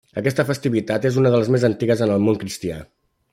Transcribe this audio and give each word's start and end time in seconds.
Aquesta 0.19 0.45
festivitat 0.47 1.05
és 1.09 1.19
una 1.23 1.33
de 1.35 1.41
les 1.43 1.51
més 1.57 1.67
antigues 1.69 2.01
en 2.07 2.15
el 2.15 2.27
món 2.29 2.41
cristià. 2.45 2.81